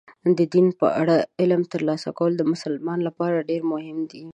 د 0.37 0.39
دین 0.53 0.67
په 0.79 0.87
اړه 1.01 1.15
علم 1.41 1.61
ترلاسه 1.73 2.09
کول 2.17 2.31
د 2.37 2.41
مسلمان 2.53 2.99
لپاره 3.07 3.45
ډېر 3.49 3.61
مهم 3.73 3.97
دي. 4.11 4.23